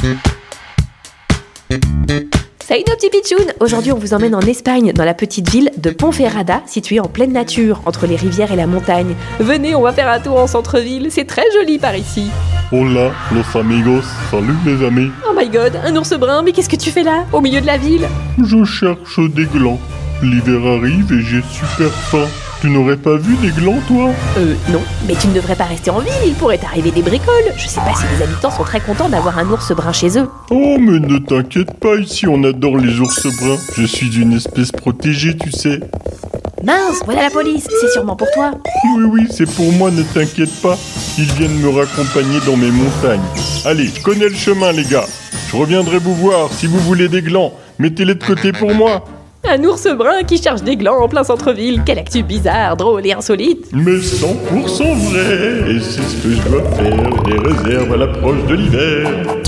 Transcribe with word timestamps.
Salut 0.00 0.16
nos 2.88 2.94
petits 2.94 3.10
pitchouns 3.10 3.52
Aujourd'hui 3.60 3.92
on 3.92 3.98
vous 3.98 4.14
emmène 4.14 4.34
en 4.34 4.40
Espagne, 4.40 4.94
dans 4.94 5.04
la 5.04 5.12
petite 5.12 5.50
ville 5.50 5.70
de 5.76 5.90
Ponferrada, 5.90 6.62
située 6.66 7.00
en 7.00 7.08
pleine 7.08 7.32
nature, 7.32 7.82
entre 7.84 8.06
les 8.06 8.16
rivières 8.16 8.50
et 8.50 8.56
la 8.56 8.66
montagne. 8.66 9.14
Venez, 9.40 9.74
on 9.74 9.82
va 9.82 9.92
faire 9.92 10.08
un 10.08 10.18
tour 10.18 10.38
en 10.38 10.46
centre-ville, 10.46 11.08
c'est 11.10 11.26
très 11.26 11.44
joli 11.52 11.78
par 11.78 11.94
ici. 11.96 12.30
Hola, 12.72 13.12
los 13.32 13.58
amigos. 13.58 14.06
Salut 14.30 14.56
les 14.64 14.82
amis. 14.86 15.10
Oh 15.28 15.34
my 15.36 15.50
god, 15.50 15.78
un 15.84 15.94
ours 15.96 16.14
brun, 16.14 16.40
mais 16.42 16.52
qu'est-ce 16.52 16.70
que 16.70 16.76
tu 16.76 16.90
fais 16.90 17.02
là, 17.02 17.26
au 17.32 17.42
milieu 17.42 17.60
de 17.60 17.66
la 17.66 17.76
ville? 17.76 18.08
Je 18.42 18.64
cherche 18.64 19.20
des 19.34 19.44
glands. 19.44 19.80
L'hiver 20.22 20.66
arrive 20.66 21.12
et 21.12 21.20
j'ai 21.20 21.42
super 21.42 21.90
faim. 21.90 22.26
Tu 22.60 22.68
n'aurais 22.68 22.98
pas 22.98 23.16
vu 23.16 23.36
des 23.36 23.48
glands, 23.52 23.78
toi 23.88 24.10
Euh, 24.36 24.54
non, 24.70 24.82
mais 25.08 25.14
tu 25.14 25.28
ne 25.28 25.32
devrais 25.32 25.56
pas 25.56 25.64
rester 25.64 25.90
en 25.90 26.00
ville, 26.00 26.12
il 26.26 26.34
pourrait 26.34 26.58
t'arriver 26.58 26.90
des 26.90 27.00
bricoles. 27.00 27.54
Je 27.56 27.66
sais 27.66 27.80
pas 27.80 27.94
si 27.94 28.04
les 28.14 28.22
habitants 28.22 28.50
sont 28.50 28.64
très 28.64 28.80
contents 28.80 29.08
d'avoir 29.08 29.38
un 29.38 29.48
ours 29.48 29.72
brun 29.72 29.92
chez 29.92 30.18
eux. 30.18 30.28
Oh, 30.50 30.76
mais 30.78 30.98
ne 31.00 31.18
t'inquiète 31.18 31.72
pas, 31.80 31.96
ici 31.96 32.26
on 32.28 32.44
adore 32.44 32.76
les 32.76 33.00
ours 33.00 33.26
bruns. 33.38 33.56
Je 33.76 33.84
suis 33.86 34.14
une 34.20 34.34
espèce 34.34 34.72
protégée, 34.72 35.36
tu 35.38 35.50
sais. 35.50 35.80
Mince, 36.62 37.00
voilà 37.06 37.22
la 37.22 37.30
police, 37.30 37.66
c'est 37.80 37.88
sûrement 37.92 38.16
pour 38.16 38.30
toi. 38.32 38.50
Oui, 38.94 39.04
oui, 39.04 39.26
c'est 39.30 39.50
pour 39.50 39.72
moi, 39.72 39.90
ne 39.90 40.02
t'inquiète 40.02 40.52
pas. 40.60 40.76
Ils 41.16 41.32
viennent 41.32 41.58
me 41.60 41.70
raccompagner 41.70 42.40
dans 42.44 42.56
mes 42.58 42.70
montagnes. 42.70 43.20
Allez, 43.64 43.86
je 43.86 44.02
connais 44.02 44.28
le 44.28 44.34
chemin, 44.34 44.70
les 44.72 44.84
gars. 44.84 45.06
Je 45.50 45.56
reviendrai 45.56 45.98
vous 45.98 46.14
voir 46.14 46.52
si 46.52 46.66
vous 46.66 46.78
voulez 46.80 47.08
des 47.08 47.22
glands. 47.22 47.54
Mettez-les 47.78 48.14
de 48.16 48.22
côté 48.22 48.52
pour 48.52 48.74
moi. 48.74 49.02
Un 49.52 49.64
ours 49.64 49.88
brun 49.96 50.22
qui 50.22 50.40
cherche 50.40 50.62
des 50.62 50.76
glands 50.76 51.02
en 51.02 51.08
plein 51.08 51.24
centre-ville, 51.24 51.82
quelle 51.84 51.98
actu 51.98 52.22
bizarre, 52.22 52.76
drôle 52.76 53.04
et 53.04 53.12
insolite. 53.12 53.66
Mais 53.72 53.96
100% 53.96 54.94
vrai. 55.10 55.72
Et 55.72 55.80
c'est 55.80 56.02
ce 56.02 56.22
que 56.22 56.30
je 56.30 56.48
dois 56.48 56.62
faire. 56.76 57.24
Des 57.24 57.36
réserves 57.36 57.92
à 57.92 57.96
l'approche 57.96 58.46
de 58.46 58.54
l'hiver. 58.54 59.39